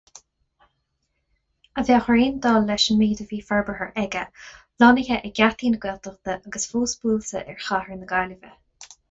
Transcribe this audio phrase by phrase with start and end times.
[1.81, 4.23] A bheadh ar aon dul leis an méid a bhí forbartha aige,
[4.85, 8.59] lonnaithe ag geataí na Gaeltachta agus fós buailte ar chathair na Gaillimhe.